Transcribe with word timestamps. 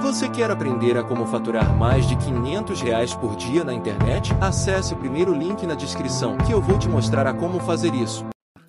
Você 0.00 0.28
quer 0.28 0.50
aprender 0.50 0.96
a 0.96 1.02
como 1.02 1.26
faturar 1.26 1.76
mais 1.76 2.08
de 2.08 2.16
500 2.16 2.80
reais 2.80 3.14
por 3.14 3.36
dia 3.36 3.64
na 3.64 3.74
internet? 3.74 4.32
Acesse 4.40 4.94
o 4.94 4.96
primeiro 4.96 5.34
link 5.34 5.66
na 5.66 5.74
descrição 5.74 6.36
que 6.38 6.52
eu 6.52 6.60
vou 6.60 6.78
te 6.78 6.88
mostrar 6.88 7.26
a 7.26 7.34
como 7.34 7.60
fazer 7.60 7.94
isso. 7.94 8.24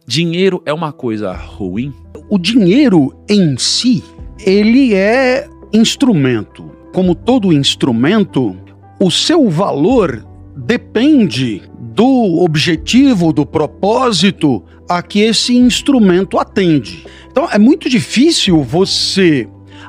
Dinheiro 0.05 0.61
é 0.65 0.73
uma 0.73 0.91
coisa 0.91 1.33
ruim? 1.33 1.93
O 2.29 2.37
dinheiro 2.37 3.13
em 3.29 3.57
si, 3.57 4.03
ele 4.45 4.93
é 4.93 5.47
instrumento. 5.71 6.69
Como 6.93 7.15
todo 7.15 7.53
instrumento, 7.53 8.55
o 8.99 9.09
seu 9.09 9.49
valor 9.49 10.25
depende 10.55 11.63
do 11.79 12.43
objetivo, 12.43 13.33
do 13.33 13.45
propósito 13.45 14.63
a 14.89 15.01
que 15.01 15.21
esse 15.21 15.55
instrumento 15.55 16.37
atende. 16.37 17.05
Então 17.31 17.47
é 17.51 17.57
muito 17.57 17.89
difícil 17.89 18.61
você 18.61 19.47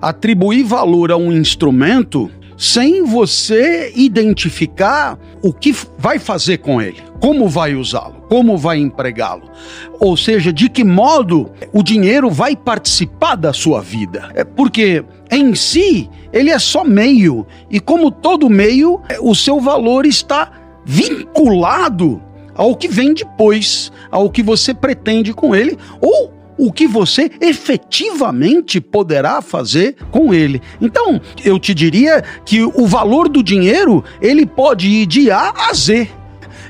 atribuir 0.09 0.63
valor 0.63 1.11
a 1.11 1.17
um 1.17 1.33
instrumento 1.33 2.31
sem 2.57 3.05
você 3.05 3.93
identificar 3.97 5.19
o 5.43 5.53
que 5.53 5.75
vai 5.99 6.19
fazer 6.19 6.59
com 6.59 6.81
ele, 6.81 6.99
como 7.21 7.49
vai 7.49 7.75
usá-lo, 7.75 8.23
como 8.29 8.57
vai 8.57 8.79
empregá-lo. 8.79 9.51
Ou 9.99 10.17
seja, 10.17 10.53
de 10.53 10.69
que 10.69 10.85
modo 10.85 11.51
o 11.73 11.83
dinheiro 11.83 12.31
vai 12.31 12.55
participar 12.55 13.35
da 13.35 13.53
sua 13.53 13.81
vida. 13.81 14.31
É 14.35 14.45
porque 14.45 15.05
em 15.31 15.55
si 15.55 16.09
ele 16.33 16.51
é 16.51 16.59
só 16.59 16.85
meio, 16.85 17.47
e 17.71 17.81
como 17.81 18.11
todo 18.11 18.49
meio, 18.51 19.01
o 19.21 19.35
seu 19.35 19.59
valor 19.59 20.07
está 20.07 20.53
vinculado 20.85 22.23
ao 22.55 22.77
que 22.77 22.87
vem 22.87 23.15
depois, 23.15 23.91
ao 24.11 24.31
que 24.31 24.43
você 24.43 24.73
pretende 24.73 25.33
com 25.33 25.57
ele, 25.57 25.77
ou 26.01 26.34
o 26.57 26.73
que 26.73 26.87
você 26.87 27.31
efetivamente 27.41 28.81
poderá 28.81 29.41
fazer 29.41 29.97
com 30.11 30.33
ele. 30.33 30.61
Então, 30.81 31.21
eu 31.45 31.59
te 31.59 31.75
diria 31.75 32.23
que 32.45 32.63
o 32.63 32.87
valor 32.87 33.29
do 33.29 33.43
dinheiro, 33.43 34.05
ele 34.21 34.47
pode 34.47 34.89
ir 34.89 35.07
de 35.07 35.31
A 35.31 35.53
a 35.69 35.75
Z. 35.75 36.09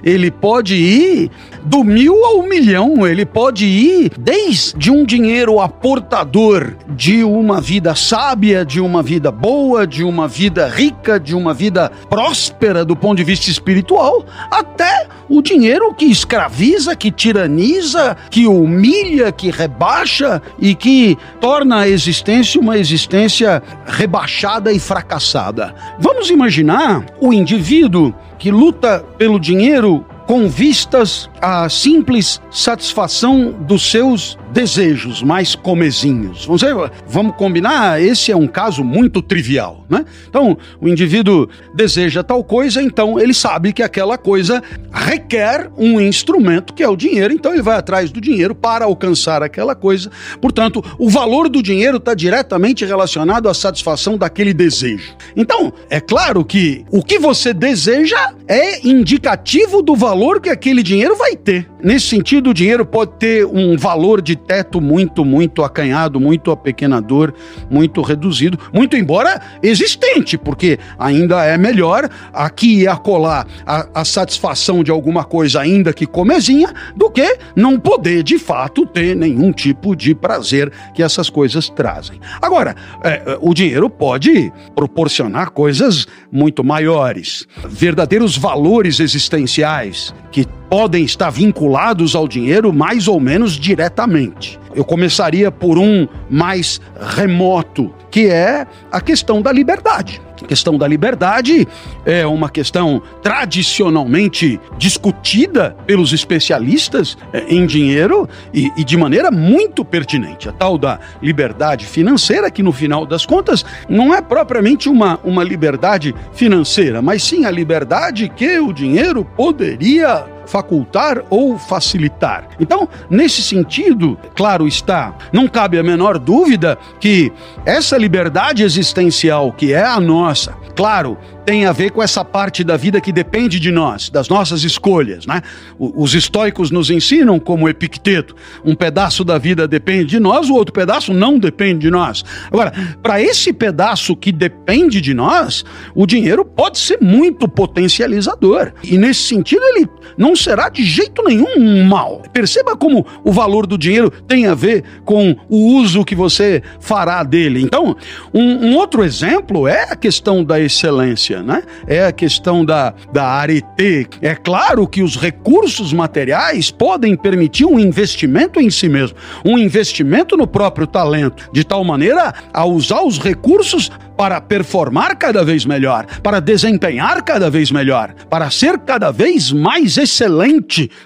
Ele 0.04 0.30
pode 0.30 0.74
ir 0.74 1.30
do 1.64 1.82
mil 1.82 2.24
ao 2.24 2.42
milhão, 2.42 3.06
ele 3.06 3.24
pode 3.24 3.64
ir 3.64 4.12
desde 4.18 4.90
um 4.90 5.04
dinheiro 5.04 5.60
aportador 5.60 6.74
de 6.90 7.24
uma 7.24 7.60
vida 7.60 7.94
sábia, 7.94 8.64
de 8.64 8.80
uma 8.80 9.02
vida 9.02 9.30
boa, 9.30 9.86
de 9.86 10.04
uma 10.04 10.28
vida 10.28 10.68
rica, 10.68 11.18
de 11.18 11.34
uma 11.34 11.54
vida 11.54 11.90
próspera 12.08 12.84
do 12.84 12.94
ponto 12.94 13.16
de 13.16 13.24
vista 13.24 13.50
espiritual, 13.50 14.24
até 14.50 15.06
o 15.28 15.40
dinheiro 15.40 15.94
que 15.94 16.04
escraviza, 16.04 16.94
que 16.94 17.10
tiraniza, 17.10 18.16
que 18.30 18.46
humilha, 18.46 19.32
que 19.32 19.50
rebaixa 19.50 20.42
e 20.60 20.74
que 20.74 21.16
torna 21.40 21.80
a 21.80 21.88
existência 21.88 22.60
uma 22.60 22.76
existência 22.76 23.62
rebaixada 23.86 24.72
e 24.72 24.78
fracassada. 24.78 25.74
Vamos 25.98 26.30
imaginar 26.30 27.04
o 27.20 27.32
indivíduo 27.32 28.14
que 28.44 28.50
luta 28.50 29.02
pelo 29.16 29.40
dinheiro 29.40 30.04
com 30.26 30.46
vistas 30.46 31.30
à 31.44 31.68
simples 31.68 32.40
satisfação 32.50 33.52
dos 33.52 33.90
seus 33.90 34.38
desejos 34.50 35.20
mais 35.20 35.54
comezinhos. 35.54 36.46
Vamos, 36.46 36.62
dizer, 36.62 36.74
vamos 37.06 37.36
combinar? 37.36 38.00
Esse 38.00 38.32
é 38.32 38.36
um 38.36 38.46
caso 38.46 38.82
muito 38.82 39.20
trivial, 39.20 39.84
né? 39.90 40.06
Então, 40.28 40.56
o 40.80 40.88
indivíduo 40.88 41.48
deseja 41.74 42.22
tal 42.22 42.42
coisa, 42.42 42.80
então 42.80 43.18
ele 43.18 43.34
sabe 43.34 43.72
que 43.72 43.82
aquela 43.82 44.16
coisa 44.16 44.62
requer 44.90 45.70
um 45.76 46.00
instrumento 46.00 46.72
que 46.72 46.84
é 46.84 46.88
o 46.88 46.96
dinheiro, 46.96 47.34
então 47.34 47.52
ele 47.52 47.62
vai 47.62 47.76
atrás 47.76 48.10
do 48.10 48.20
dinheiro 48.20 48.54
para 48.54 48.84
alcançar 48.86 49.42
aquela 49.42 49.74
coisa. 49.74 50.10
Portanto, 50.40 50.82
o 50.98 51.10
valor 51.10 51.48
do 51.48 51.60
dinheiro 51.60 51.98
está 51.98 52.14
diretamente 52.14 52.86
relacionado 52.86 53.50
à 53.50 53.54
satisfação 53.54 54.16
daquele 54.16 54.54
desejo. 54.54 55.14
Então, 55.36 55.72
é 55.90 56.00
claro 56.00 56.44
que 56.44 56.86
o 56.90 57.02
que 57.02 57.18
você 57.18 57.52
deseja 57.52 58.32
é 58.46 58.86
indicativo 58.86 59.82
do 59.82 59.96
valor 59.96 60.40
que 60.40 60.48
aquele 60.48 60.82
dinheiro 60.82 61.16
vai 61.16 61.33
ter. 61.36 61.66
Nesse 61.84 62.06
sentido, 62.06 62.48
o 62.48 62.54
dinheiro 62.54 62.86
pode 62.86 63.12
ter 63.18 63.44
um 63.44 63.76
valor 63.76 64.22
de 64.22 64.34
teto 64.34 64.80
muito, 64.80 65.22
muito 65.22 65.62
acanhado, 65.62 66.18
muito 66.18 66.50
apequenador, 66.50 67.34
muito 67.70 68.00
reduzido, 68.00 68.58
muito 68.72 68.96
embora 68.96 69.38
existente, 69.62 70.38
porque 70.38 70.78
ainda 70.98 71.44
é 71.44 71.58
melhor 71.58 72.08
aqui 72.32 72.80
e 72.80 72.88
acolá 72.88 73.44
a, 73.66 74.00
a 74.00 74.02
satisfação 74.02 74.82
de 74.82 74.90
alguma 74.90 75.24
coisa, 75.24 75.60
ainda 75.60 75.92
que 75.92 76.06
comezinha, 76.06 76.72
do 76.96 77.10
que 77.10 77.36
não 77.54 77.78
poder 77.78 78.22
de 78.22 78.38
fato 78.38 78.86
ter 78.86 79.14
nenhum 79.14 79.52
tipo 79.52 79.94
de 79.94 80.14
prazer 80.14 80.72
que 80.94 81.02
essas 81.02 81.28
coisas 81.28 81.68
trazem. 81.68 82.18
Agora, 82.40 82.74
é, 83.02 83.36
o 83.42 83.52
dinheiro 83.52 83.90
pode 83.90 84.50
proporcionar 84.74 85.50
coisas 85.50 86.06
muito 86.32 86.64
maiores, 86.64 87.46
verdadeiros 87.68 88.38
valores 88.38 89.00
existenciais 89.00 90.14
que 90.32 90.46
podem 90.70 91.04
estar 91.04 91.28
vinculados 91.30 91.73
ao 92.14 92.28
dinheiro 92.28 92.72
mais 92.72 93.08
ou 93.08 93.18
menos 93.18 93.52
diretamente. 93.52 94.60
Eu 94.74 94.84
começaria 94.84 95.50
por 95.50 95.78
um 95.78 96.06
mais 96.28 96.80
remoto, 97.16 97.92
que 98.10 98.26
é 98.26 98.66
a 98.90 99.00
questão 99.00 99.40
da 99.40 99.52
liberdade. 99.52 100.20
A 100.42 100.46
questão 100.46 100.76
da 100.76 100.86
liberdade 100.86 101.66
é 102.04 102.26
uma 102.26 102.50
questão 102.50 103.00
tradicionalmente 103.22 104.60
discutida 104.76 105.76
pelos 105.86 106.12
especialistas 106.12 107.16
é, 107.32 107.44
em 107.48 107.64
dinheiro 107.64 108.28
e, 108.52 108.70
e, 108.76 108.84
de 108.84 108.96
maneira 108.96 109.30
muito 109.30 109.84
pertinente. 109.84 110.48
A 110.48 110.52
tal 110.52 110.76
da 110.76 110.98
liberdade 111.22 111.86
financeira, 111.86 112.50
que 112.50 112.62
no 112.62 112.72
final 112.72 113.06
das 113.06 113.24
contas 113.24 113.64
não 113.88 114.12
é 114.12 114.20
propriamente 114.20 114.88
uma, 114.88 115.18
uma 115.24 115.42
liberdade 115.42 116.14
financeira, 116.32 117.00
mas 117.00 117.22
sim 117.22 117.44
a 117.44 117.50
liberdade 117.50 118.28
que 118.28 118.58
o 118.58 118.72
dinheiro 118.72 119.24
poderia 119.36 120.33
facultar 120.46 121.22
ou 121.30 121.58
facilitar. 121.58 122.48
Então, 122.58 122.88
nesse 123.10 123.42
sentido, 123.42 124.18
claro 124.34 124.66
está, 124.66 125.16
não 125.32 125.48
cabe 125.48 125.78
a 125.78 125.82
menor 125.82 126.18
dúvida 126.18 126.78
que 127.00 127.32
essa 127.64 127.96
liberdade 127.96 128.62
existencial 128.62 129.52
que 129.52 129.72
é 129.72 129.84
a 129.84 130.00
nossa, 130.00 130.54
claro, 130.74 131.16
tem 131.44 131.66
a 131.66 131.72
ver 131.72 131.90
com 131.90 132.02
essa 132.02 132.24
parte 132.24 132.64
da 132.64 132.76
vida 132.76 133.00
que 133.00 133.12
depende 133.12 133.60
de 133.60 133.70
nós, 133.70 134.08
das 134.08 134.28
nossas 134.28 134.64
escolhas, 134.64 135.26
né? 135.26 135.42
Os 135.78 136.14
estoicos 136.14 136.70
nos 136.70 136.90
ensinam, 136.90 137.38
como 137.38 137.68
Epicteto, 137.68 138.34
um 138.64 138.74
pedaço 138.74 139.24
da 139.24 139.36
vida 139.36 139.68
depende 139.68 140.06
de 140.06 140.20
nós, 140.20 140.48
o 140.48 140.54
outro 140.54 140.72
pedaço 140.72 141.12
não 141.12 141.38
depende 141.38 141.80
de 141.80 141.90
nós. 141.90 142.24
Agora, 142.50 142.72
para 143.02 143.20
esse 143.20 143.52
pedaço 143.52 144.16
que 144.16 144.32
depende 144.32 145.00
de 145.00 145.12
nós, 145.12 145.64
o 145.94 146.06
dinheiro 146.06 146.44
pode 146.44 146.78
ser 146.78 146.98
muito 147.00 147.46
potencializador. 147.46 148.72
E 148.82 148.96
nesse 148.96 149.22
sentido, 149.22 149.62
ele 149.64 149.88
não 150.16 150.33
será 150.36 150.68
de 150.68 150.82
jeito 150.84 151.22
nenhum 151.22 151.58
um 151.58 151.84
mal. 151.84 152.22
Perceba 152.32 152.76
como 152.76 153.06
o 153.22 153.32
valor 153.32 153.66
do 153.66 153.78
dinheiro 153.78 154.10
tem 154.10 154.46
a 154.46 154.54
ver 154.54 154.84
com 155.04 155.36
o 155.48 155.76
uso 155.76 156.04
que 156.04 156.14
você 156.14 156.62
fará 156.80 157.22
dele. 157.22 157.62
Então, 157.62 157.96
um, 158.32 158.68
um 158.68 158.76
outro 158.76 159.04
exemplo 159.04 159.68
é 159.68 159.84
a 159.90 159.96
questão 159.96 160.42
da 160.42 160.60
excelência 160.60 161.24
né? 161.42 161.62
É 161.86 162.06
a 162.06 162.12
questão 162.12 162.64
da, 162.64 162.94
da 163.12 163.24
arete. 163.24 164.08
É 164.20 164.34
claro 164.34 164.86
que 164.86 165.02
os 165.02 165.16
recursos 165.16 165.92
materiais 165.92 166.70
podem 166.70 167.16
permitir 167.16 167.64
um 167.64 167.78
investimento 167.78 168.60
em 168.60 168.70
si 168.70 168.88
mesmo, 168.88 169.16
um 169.44 169.58
investimento 169.58 170.36
no 170.36 170.46
próprio 170.46 170.86
talento, 170.86 171.48
de 171.52 171.64
tal 171.64 171.84
maneira 171.84 172.32
a 172.52 172.64
usar 172.64 173.02
os 173.02 173.18
recursos 173.18 173.90
para 174.16 174.40
performar 174.40 175.16
cada 175.16 175.44
vez 175.44 175.64
melhor, 175.64 176.06
para 176.22 176.40
desempenhar 176.40 177.22
cada 177.22 177.50
vez 177.50 177.70
melhor, 177.70 178.14
para 178.30 178.50
ser 178.50 178.78
cada 178.78 179.10
vez 179.10 179.50
mais 179.50 179.96
excelente 179.96 180.23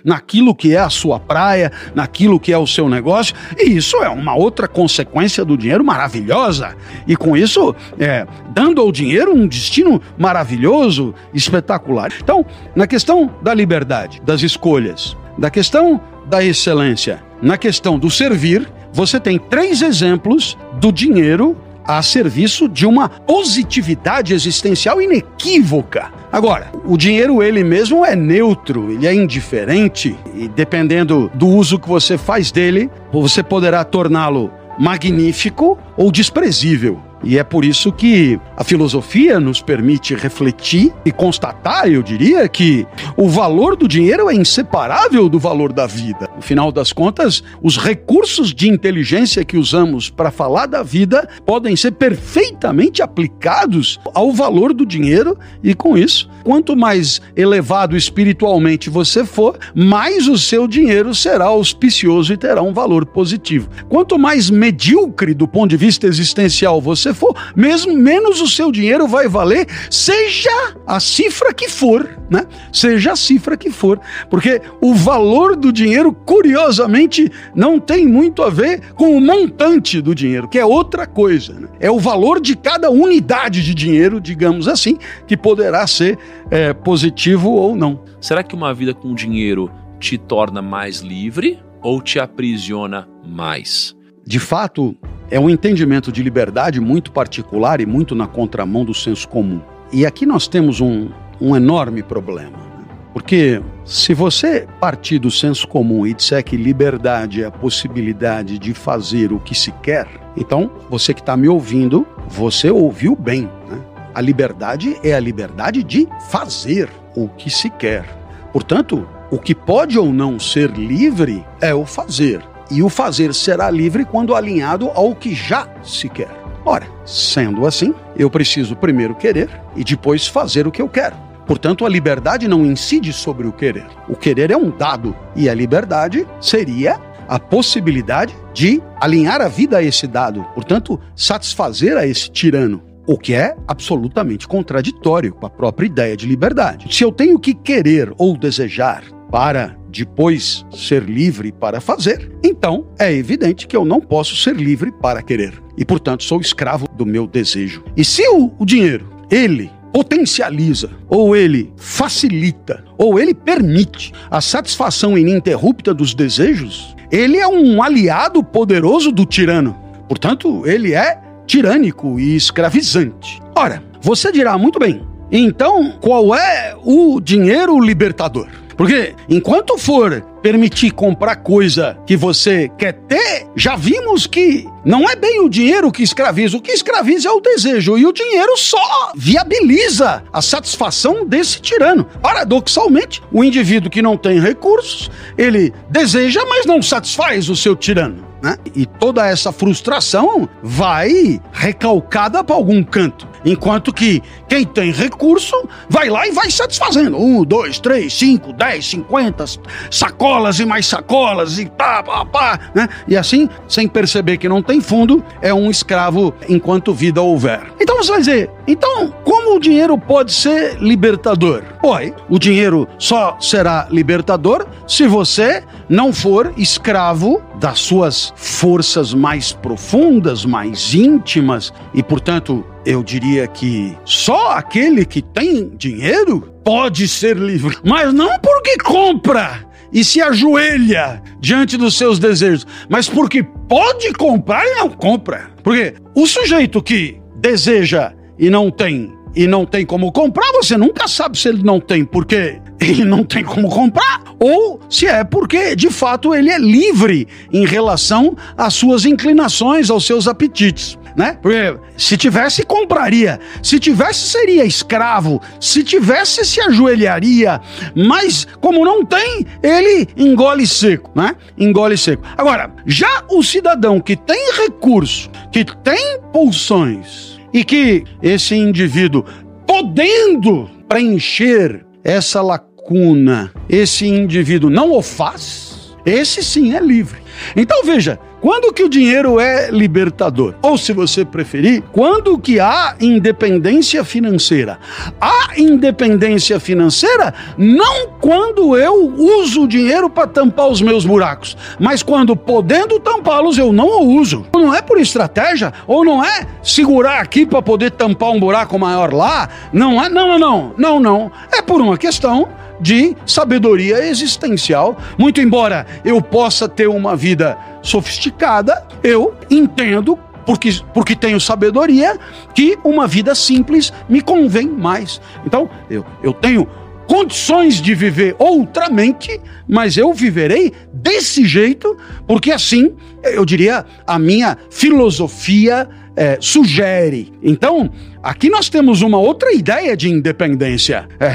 naquilo 0.04 0.54
que 0.54 0.74
é 0.74 0.78
a 0.78 0.90
sua 0.90 1.18
praia, 1.18 1.72
naquilo 1.94 2.40
que 2.40 2.52
é 2.52 2.58
o 2.58 2.66
seu 2.66 2.88
negócio. 2.88 3.34
E 3.56 3.76
isso 3.76 3.96
é 3.98 4.08
uma 4.08 4.34
outra 4.34 4.66
consequência 4.66 5.44
do 5.44 5.56
dinheiro 5.56 5.84
maravilhosa. 5.84 6.76
E 7.06 7.16
com 7.16 7.36
isso, 7.36 7.74
é, 7.98 8.26
dando 8.50 8.80
ao 8.80 8.92
dinheiro 8.92 9.34
um 9.34 9.46
destino 9.46 10.00
maravilhoso, 10.16 11.14
espetacular. 11.32 12.12
Então, 12.22 12.44
na 12.74 12.86
questão 12.86 13.30
da 13.42 13.54
liberdade, 13.54 14.20
das 14.24 14.42
escolhas, 14.42 15.16
da 15.36 15.50
questão 15.50 16.00
da 16.26 16.44
excelência, 16.44 17.22
na 17.40 17.56
questão 17.56 17.98
do 17.98 18.10
servir, 18.10 18.68
você 18.92 19.20
tem 19.20 19.38
três 19.38 19.82
exemplos 19.82 20.56
do 20.80 20.90
dinheiro 20.90 21.56
a 21.84 22.02
serviço 22.02 22.68
de 22.68 22.84
uma 22.84 23.08
positividade 23.08 24.34
existencial 24.34 25.00
inequívoca. 25.00 26.12
Agora, 26.30 26.70
o 26.84 26.96
dinheiro 26.96 27.42
ele 27.42 27.64
mesmo 27.64 28.04
é 28.04 28.14
neutro, 28.14 28.90
ele 28.90 29.06
é 29.06 29.14
indiferente 29.14 30.16
e 30.34 30.46
dependendo 30.46 31.30
do 31.34 31.46
uso 31.46 31.78
que 31.78 31.88
você 31.88 32.18
faz 32.18 32.52
dele, 32.52 32.90
você 33.10 33.42
poderá 33.42 33.82
torná-lo 33.82 34.50
magnífico 34.78 35.78
ou 35.96 36.12
desprezível. 36.12 37.00
E 37.22 37.38
é 37.38 37.44
por 37.44 37.64
isso 37.64 37.92
que 37.92 38.38
A 38.56 38.64
filosofia 38.64 39.38
nos 39.38 39.62
permite 39.62 40.16
refletir 40.16 40.92
e 41.04 41.12
constatar, 41.12 41.86
eu 41.86 42.02
diria, 42.02 42.48
que 42.48 42.84
o 43.16 43.28
valor 43.28 43.76
do 43.76 43.86
dinheiro 43.86 44.28
é 44.28 44.34
inseparável 44.34 45.28
do 45.28 45.38
valor 45.38 45.72
da 45.72 45.86
vida. 45.86 46.28
No 46.34 46.42
final 46.42 46.72
das 46.72 46.92
contas, 46.92 47.42
os 47.62 47.78
recursos 47.78 48.52
de 48.52 48.68
inteligência 48.68 49.44
que 49.44 49.56
usamos 49.56 50.10
para 50.10 50.32
falar 50.32 50.66
da 50.66 50.82
vida 50.82 51.28
podem 51.46 51.76
ser 51.76 51.92
perfeitamente 51.92 53.00
aplicados 53.00 54.00
ao 54.12 54.32
valor 54.32 54.74
do 54.74 54.84
dinheiro 54.84 55.38
e 55.62 55.72
com 55.72 55.96
isso, 55.96 56.28
quanto 56.42 56.76
mais 56.76 57.20
elevado 57.36 57.96
espiritualmente 57.96 58.90
você 58.90 59.24
for, 59.24 59.56
mais 59.72 60.26
o 60.26 60.36
seu 60.36 60.66
dinheiro 60.66 61.14
será 61.14 61.44
auspicioso 61.46 62.32
e 62.32 62.36
terá 62.36 62.60
um 62.60 62.72
valor 62.72 63.06
positivo. 63.06 63.68
Quanto 63.88 64.18
mais 64.18 64.50
medíocre 64.50 65.32
do 65.32 65.46
ponto 65.46 65.70
de 65.70 65.76
vista 65.76 66.06
existencial 66.08 66.80
você 66.80 67.07
for, 67.14 67.36
mesmo 67.54 67.94
menos 67.94 68.40
o 68.40 68.48
o 68.48 68.50
seu 68.50 68.72
dinheiro 68.72 69.06
vai 69.06 69.28
valer, 69.28 69.66
seja 69.90 70.74
a 70.86 70.98
cifra 70.98 71.52
que 71.52 71.68
for, 71.68 72.18
né? 72.30 72.46
Seja 72.72 73.12
a 73.12 73.16
cifra 73.16 73.56
que 73.56 73.70
for, 73.70 74.00
porque 74.28 74.60
o 74.80 74.94
valor 74.94 75.54
do 75.54 75.70
dinheiro, 75.70 76.12
curiosamente, 76.12 77.30
não 77.54 77.78
tem 77.78 78.06
muito 78.06 78.42
a 78.42 78.50
ver 78.50 78.92
com 78.94 79.16
o 79.16 79.20
montante 79.20 80.00
do 80.00 80.14
dinheiro, 80.14 80.48
que 80.48 80.58
é 80.58 80.64
outra 80.64 81.06
coisa. 81.06 81.52
Né? 81.52 81.68
É 81.78 81.90
o 81.90 81.98
valor 81.98 82.40
de 82.40 82.56
cada 82.56 82.90
unidade 82.90 83.62
de 83.62 83.74
dinheiro, 83.74 84.20
digamos 84.20 84.66
assim, 84.66 84.98
que 85.26 85.36
poderá 85.36 85.86
ser 85.86 86.18
é, 86.50 86.72
positivo 86.72 87.50
ou 87.50 87.76
não. 87.76 88.02
Será 88.20 88.42
que 88.42 88.54
uma 88.54 88.72
vida 88.72 88.94
com 88.94 89.14
dinheiro 89.14 89.70
te 90.00 90.16
torna 90.16 90.62
mais 90.62 91.00
livre 91.00 91.58
ou 91.82 92.00
te 92.00 92.18
aprisiona 92.18 93.06
mais? 93.24 93.97
De 94.28 94.38
fato, 94.38 94.94
é 95.30 95.40
um 95.40 95.48
entendimento 95.48 96.12
de 96.12 96.22
liberdade 96.22 96.82
muito 96.82 97.10
particular 97.10 97.80
e 97.80 97.86
muito 97.86 98.14
na 98.14 98.26
contramão 98.26 98.84
do 98.84 98.92
senso 98.92 99.26
comum. 99.26 99.58
E 99.90 100.04
aqui 100.04 100.26
nós 100.26 100.46
temos 100.46 100.82
um, 100.82 101.08
um 101.40 101.56
enorme 101.56 102.02
problema. 102.02 102.58
Né? 102.58 102.84
Porque 103.14 103.62
se 103.86 104.12
você 104.12 104.68
partir 104.78 105.18
do 105.18 105.30
senso 105.30 105.66
comum 105.66 106.06
e 106.06 106.12
disser 106.12 106.44
que 106.44 106.58
liberdade 106.58 107.42
é 107.42 107.46
a 107.46 107.50
possibilidade 107.50 108.58
de 108.58 108.74
fazer 108.74 109.32
o 109.32 109.40
que 109.40 109.54
se 109.54 109.72
quer, 109.82 110.06
então 110.36 110.70
você 110.90 111.14
que 111.14 111.20
está 111.20 111.34
me 111.34 111.48
ouvindo, 111.48 112.06
você 112.28 112.70
ouviu 112.70 113.16
bem. 113.16 113.44
Né? 113.66 113.80
A 114.14 114.20
liberdade 114.20 114.98
é 115.02 115.14
a 115.14 115.20
liberdade 115.20 115.82
de 115.82 116.06
fazer 116.28 116.90
o 117.16 117.28
que 117.28 117.48
se 117.48 117.70
quer. 117.70 118.04
Portanto, 118.52 119.08
o 119.30 119.38
que 119.38 119.54
pode 119.54 119.98
ou 119.98 120.12
não 120.12 120.38
ser 120.38 120.70
livre 120.72 121.42
é 121.62 121.74
o 121.74 121.86
fazer 121.86 122.42
e 122.70 122.82
o 122.82 122.88
fazer 122.88 123.34
será 123.34 123.70
livre 123.70 124.04
quando 124.04 124.34
alinhado 124.34 124.90
ao 124.94 125.14
que 125.14 125.34
já 125.34 125.68
se 125.82 126.08
quer. 126.08 126.30
Ora, 126.64 126.86
sendo 127.04 127.66
assim, 127.66 127.94
eu 128.16 128.28
preciso 128.28 128.76
primeiro 128.76 129.14
querer 129.14 129.48
e 129.74 129.82
depois 129.82 130.26
fazer 130.26 130.66
o 130.66 130.70
que 130.70 130.82
eu 130.82 130.88
quero. 130.88 131.16
Portanto, 131.46 131.86
a 131.86 131.88
liberdade 131.88 132.46
não 132.46 132.66
incide 132.66 133.10
sobre 133.10 133.46
o 133.46 133.52
querer. 133.52 133.86
O 134.06 134.14
querer 134.14 134.50
é 134.50 134.56
um 134.56 134.70
dado 134.70 135.16
e 135.34 135.48
a 135.48 135.54
liberdade 135.54 136.26
seria 136.40 137.00
a 137.26 137.38
possibilidade 137.38 138.34
de 138.52 138.82
alinhar 139.00 139.40
a 139.40 139.48
vida 139.48 139.78
a 139.78 139.82
esse 139.82 140.06
dado, 140.06 140.44
portanto, 140.54 141.00
satisfazer 141.14 141.96
a 141.96 142.06
esse 142.06 142.30
tirano. 142.30 142.82
O 143.06 143.16
que 143.16 143.32
é 143.32 143.56
absolutamente 143.66 144.46
contraditório 144.46 145.32
com 145.32 145.46
a 145.46 145.50
própria 145.50 145.86
ideia 145.86 146.14
de 146.14 146.26
liberdade. 146.26 146.94
Se 146.94 147.02
eu 147.02 147.10
tenho 147.10 147.38
que 147.38 147.54
querer 147.54 148.12
ou 148.18 148.36
desejar 148.36 149.02
para 149.30 149.74
depois 149.90 150.64
ser 150.70 151.04
livre 151.04 151.52
para 151.52 151.80
fazer, 151.80 152.30
então 152.42 152.86
é 152.98 153.12
evidente 153.12 153.66
que 153.66 153.76
eu 153.76 153.84
não 153.84 154.00
posso 154.00 154.36
ser 154.36 154.56
livre 154.56 154.92
para 154.92 155.22
querer. 155.22 155.60
E, 155.76 155.84
portanto, 155.84 156.24
sou 156.24 156.40
escravo 156.40 156.86
do 156.94 157.06
meu 157.06 157.26
desejo. 157.26 157.84
E 157.96 158.04
se 158.04 158.26
o, 158.28 158.52
o 158.58 158.66
dinheiro, 158.66 159.08
ele 159.30 159.70
potencializa, 159.92 160.90
ou 161.08 161.34
ele 161.34 161.72
facilita, 161.76 162.84
ou 162.96 163.18
ele 163.18 163.34
permite 163.34 164.12
a 164.30 164.40
satisfação 164.40 165.16
ininterrupta 165.16 165.94
dos 165.94 166.14
desejos, 166.14 166.94
ele 167.10 167.38
é 167.38 167.48
um 167.48 167.82
aliado 167.82 168.42
poderoso 168.44 169.10
do 169.10 169.24
tirano. 169.24 169.76
Portanto, 170.08 170.66
ele 170.66 170.94
é 170.94 171.20
tirânico 171.46 172.20
e 172.20 172.36
escravizante. 172.36 173.40
Ora, 173.56 173.82
você 174.00 174.30
dirá 174.30 174.56
muito 174.58 174.78
bem, 174.78 175.02
então 175.32 175.92
qual 176.00 176.34
é 176.34 176.76
o 176.84 177.20
dinheiro 177.20 177.80
libertador? 177.80 178.48
Porque 178.78 179.16
enquanto 179.28 179.76
for 179.76 180.24
permitir 180.40 180.92
comprar 180.92 181.34
coisa 181.34 181.98
que 182.06 182.16
você 182.16 182.70
quer 182.78 182.92
ter, 182.92 183.48
já 183.56 183.74
vimos 183.74 184.24
que 184.24 184.68
não 184.84 185.10
é 185.10 185.16
bem 185.16 185.40
o 185.40 185.48
dinheiro 185.48 185.90
que 185.90 186.04
escraviza. 186.04 186.56
O 186.56 186.62
que 186.62 186.70
escraviza 186.70 187.28
é 187.28 187.32
o 187.32 187.40
desejo. 187.40 187.98
E 187.98 188.06
o 188.06 188.12
dinheiro 188.12 188.56
só 188.56 189.10
viabiliza 189.16 190.22
a 190.32 190.40
satisfação 190.40 191.26
desse 191.26 191.60
tirano. 191.60 192.06
Paradoxalmente, 192.22 193.20
o 193.32 193.42
indivíduo 193.42 193.90
que 193.90 194.00
não 194.00 194.16
tem 194.16 194.38
recursos, 194.38 195.10
ele 195.36 195.74
deseja, 195.90 196.44
mas 196.48 196.64
não 196.64 196.80
satisfaz 196.80 197.48
o 197.48 197.56
seu 197.56 197.74
tirano. 197.74 198.28
Né? 198.40 198.56
E 198.76 198.86
toda 198.86 199.26
essa 199.26 199.50
frustração 199.50 200.48
vai 200.62 201.40
recalcada 201.52 202.44
para 202.44 202.54
algum 202.54 202.84
canto. 202.84 203.26
Enquanto 203.48 203.94
que 203.94 204.22
quem 204.46 204.64
tem 204.64 204.92
recurso 204.92 205.56
vai 205.88 206.10
lá 206.10 206.26
e 206.26 206.32
vai 206.32 206.50
satisfazendo. 206.50 207.18
Um, 207.18 207.44
dois, 207.44 207.80
três, 207.80 208.12
cinco, 208.12 208.52
dez, 208.52 208.86
cinquenta 208.86 209.46
sacolas 209.90 210.60
e 210.60 210.66
mais 210.66 210.84
sacolas 210.86 211.58
e 211.58 211.64
pá, 211.64 212.02
pá, 212.02 212.26
pá, 212.26 212.60
né? 212.74 212.88
E 213.06 213.16
assim, 213.16 213.48
sem 213.66 213.88
perceber 213.88 214.36
que 214.36 214.48
não 214.48 214.62
tem 214.62 214.82
fundo, 214.82 215.24
é 215.40 215.52
um 215.54 215.70
escravo 215.70 216.34
enquanto 216.46 216.92
vida 216.92 217.22
houver. 217.22 217.72
Então 217.80 217.96
você 217.96 218.10
vai 218.10 218.20
dizer, 218.20 218.50
então 218.66 219.10
como 219.24 219.56
o 219.56 219.60
dinheiro 219.60 219.96
pode 219.96 220.32
ser 220.32 220.76
libertador? 220.78 221.62
Oi, 221.82 222.14
o 222.28 222.38
dinheiro 222.38 222.86
só 222.98 223.38
será 223.40 223.88
libertador 223.90 224.66
se 224.86 225.06
você 225.06 225.64
não 225.88 226.12
for 226.12 226.52
escravo 226.56 227.42
das 227.58 227.80
suas 227.80 228.32
forças 228.36 229.14
mais 229.14 229.52
profundas, 229.52 230.44
mais 230.44 230.94
íntimas 230.94 231.72
e, 231.94 232.02
portanto, 232.02 232.64
eu 232.88 233.02
diria 233.02 233.46
que 233.46 233.94
só 234.02 234.52
aquele 234.52 235.04
que 235.04 235.20
tem 235.20 235.68
dinheiro 235.76 236.50
pode 236.64 237.06
ser 237.06 237.36
livre, 237.36 237.76
mas 237.84 238.14
não 238.14 238.38
porque 238.38 238.78
compra 238.78 239.62
e 239.92 240.02
se 240.02 240.22
ajoelha 240.22 241.22
diante 241.38 241.76
dos 241.76 241.98
seus 241.98 242.18
desejos, 242.18 242.66
mas 242.88 243.06
porque 243.06 243.42
pode 243.68 244.10
comprar 244.14 244.66
e 244.66 244.76
não 244.76 244.88
compra. 244.88 245.50
Porque 245.62 245.96
o 246.14 246.26
sujeito 246.26 246.82
que 246.82 247.20
deseja 247.36 248.14
e 248.38 248.48
não 248.48 248.70
tem 248.70 249.12
e 249.36 249.46
não 249.46 249.66
tem 249.66 249.84
como 249.84 250.10
comprar, 250.10 250.50
você 250.52 250.74
nunca 250.78 251.06
sabe 251.06 251.38
se 251.38 251.46
ele 251.46 251.62
não 251.62 251.78
tem 251.78 252.06
porque 252.06 252.58
ele 252.80 253.04
não 253.06 253.22
tem 253.22 253.44
como 253.44 253.68
comprar 253.68 254.22
ou 254.40 254.80
se 254.88 255.06
é 255.06 255.22
porque 255.24 255.76
de 255.76 255.90
fato 255.90 256.34
ele 256.34 256.48
é 256.48 256.58
livre 256.58 257.28
em 257.52 257.66
relação 257.66 258.34
às 258.56 258.72
suas 258.72 259.04
inclinações, 259.04 259.90
aos 259.90 260.06
seus 260.06 260.26
apetites 260.26 260.98
né? 261.16 261.38
Porque 261.40 261.76
se 261.96 262.16
tivesse, 262.16 262.64
compraria. 262.64 263.38
Se 263.62 263.78
tivesse, 263.78 264.28
seria 264.28 264.64
escravo. 264.64 265.40
Se 265.60 265.82
tivesse, 265.82 266.44
se 266.44 266.60
ajoelharia. 266.60 267.60
Mas, 267.94 268.46
como 268.60 268.84
não 268.84 269.04
tem, 269.04 269.46
ele 269.62 270.06
engole 270.16 270.66
seco, 270.66 271.10
né? 271.14 271.34
Engole 271.56 271.96
seco. 271.96 272.22
Agora, 272.36 272.70
já 272.86 273.24
o 273.30 273.42
cidadão 273.42 274.00
que 274.00 274.16
tem 274.16 274.52
recurso, 274.54 275.30
que 275.52 275.64
tem 275.64 276.20
pulsões, 276.32 277.38
e 277.52 277.64
que 277.64 278.04
esse 278.22 278.54
indivíduo, 278.54 279.24
podendo 279.66 280.68
preencher 280.88 281.84
essa 282.04 282.40
lacuna, 282.42 283.52
esse 283.68 284.06
indivíduo 284.06 284.70
não 284.70 284.92
o 284.92 285.02
faz, 285.02 285.77
esse 286.04 286.42
sim 286.42 286.74
é 286.74 286.80
livre. 286.80 287.20
Então 287.56 287.84
veja, 287.84 288.18
quando 288.40 288.72
que 288.72 288.84
o 288.84 288.88
dinheiro 288.88 289.40
é 289.40 289.68
libertador? 289.70 290.54
Ou 290.62 290.78
se 290.78 290.92
você 290.92 291.24
preferir, 291.24 291.82
quando 291.92 292.38
que 292.38 292.60
há 292.60 292.94
independência 293.00 294.04
financeira? 294.04 294.78
Há 295.20 295.50
independência 295.56 296.60
financeira 296.60 297.34
não 297.56 298.10
quando 298.20 298.76
eu 298.76 299.12
uso 299.16 299.62
o 299.62 299.68
dinheiro 299.68 300.08
para 300.08 300.28
tampar 300.28 300.68
os 300.68 300.80
meus 300.80 301.04
buracos, 301.04 301.56
mas 301.80 302.02
quando 302.02 302.36
podendo 302.36 303.00
tampá-los 303.00 303.58
eu 303.58 303.72
não 303.72 304.02
o 304.02 304.20
uso. 304.20 304.46
Não 304.54 304.72
é 304.72 304.80
por 304.80 305.00
estratégia 305.00 305.72
ou 305.86 306.04
não 306.04 306.24
é 306.24 306.46
segurar 306.62 307.20
aqui 307.20 307.44
para 307.44 307.60
poder 307.60 307.90
tampar 307.90 308.30
um 308.30 308.38
buraco 308.38 308.78
maior 308.78 309.12
lá, 309.12 309.48
não 309.72 310.02
é, 310.02 310.08
não, 310.08 310.38
não, 310.38 310.38
não, 310.38 310.74
não, 310.76 311.00
não. 311.00 311.32
É 311.52 311.60
por 311.60 311.80
uma 311.80 311.98
questão 311.98 312.48
de 312.80 313.16
sabedoria 313.26 314.06
existencial. 314.06 314.96
Muito 315.16 315.40
embora 315.40 315.86
eu 316.04 316.20
possa 316.20 316.68
ter 316.68 316.88
uma 316.88 317.16
vida 317.16 317.58
sofisticada, 317.82 318.86
eu 319.02 319.34
entendo 319.50 320.18
porque, 320.48 320.80
porque 320.94 321.14
tenho 321.14 321.38
sabedoria, 321.38 322.18
que 322.54 322.78
uma 322.82 323.06
vida 323.06 323.34
simples 323.34 323.92
me 324.08 324.22
convém 324.22 324.66
mais. 324.66 325.20
Então, 325.44 325.68
eu, 325.90 326.06
eu 326.22 326.32
tenho 326.32 326.66
condições 327.08 327.80
de 327.80 327.94
viver 327.94 328.36
outramente, 328.38 329.40
mas 329.66 329.96
eu 329.96 330.12
viverei 330.12 330.72
desse 330.92 331.46
jeito, 331.46 331.96
porque 332.26 332.52
assim, 332.52 332.94
eu 333.24 333.44
diria, 333.46 333.84
a 334.06 334.18
minha 334.18 334.56
filosofia 334.70 335.88
é, 336.14 336.36
sugere. 336.38 337.32
Então, 337.42 337.90
aqui 338.22 338.50
nós 338.50 338.68
temos 338.68 339.00
uma 339.00 339.18
outra 339.18 339.52
ideia 339.54 339.96
de 339.96 340.10
independência 340.10 341.08
é, 341.18 341.32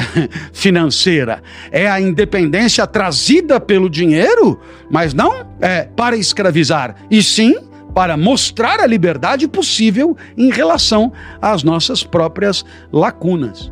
financeira. 0.53 1.42
É 1.72 1.89
a 1.89 2.00
independência 2.00 2.86
trazida 2.86 3.60
pelo 3.60 3.89
dinheiro, 3.89 4.60
mas 4.92 5.13
não 5.13 5.48
é 5.60 5.88
para 5.96 6.15
escravizar, 6.15 6.96
e 7.10 7.24
sim 7.24 7.56
para 7.96 8.15
mostrar 8.15 8.80
a 8.80 8.88
liberdade 8.88 9.48
possível 9.48 10.15
em 10.38 10.51
relação 10.51 11.12
às 11.42 11.63
nossas 11.63 12.03
próprias 12.03 12.63
lacunas. 12.92 13.72